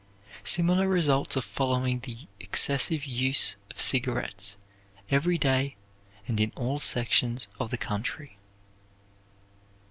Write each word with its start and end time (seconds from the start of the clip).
Similar 0.43 0.87
results 0.87 1.37
are 1.37 1.41
following 1.43 1.99
the 1.99 2.25
excessive 2.39 3.05
use 3.05 3.55
of 3.69 3.79
cigarettes, 3.79 4.57
every 5.11 5.37
day 5.37 5.75
and 6.27 6.39
in 6.39 6.51
all 6.55 6.79
sections 6.79 7.47
of 7.59 7.69
the 7.69 7.77
country. 7.77 8.39